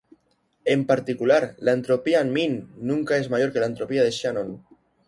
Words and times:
En 0.65 0.85
particular, 0.91 1.39
la 1.67 1.73
entropía 1.79 2.23
min 2.35 2.59
nunca 2.89 3.13
es 3.21 3.29
mayor 3.29 3.53
que 3.53 3.59
la 3.59 3.67
entropía 3.73 4.01
de 4.03 4.09
Shannon. 4.17 4.51